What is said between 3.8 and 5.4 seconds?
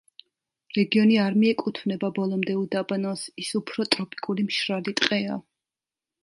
ტროპიკული მშრალი ტყეა.